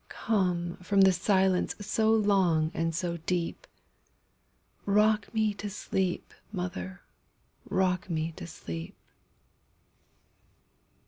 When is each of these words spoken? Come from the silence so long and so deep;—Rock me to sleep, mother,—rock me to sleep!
Come 0.09 0.77
from 0.81 1.01
the 1.01 1.11
silence 1.13 1.75
so 1.79 2.09
long 2.09 2.71
and 2.73 2.95
so 2.95 3.17
deep;—Rock 3.17 5.31
me 5.31 5.53
to 5.53 5.69
sleep, 5.69 6.33
mother,—rock 6.51 8.09
me 8.09 8.31
to 8.31 8.47
sleep! 8.47 8.95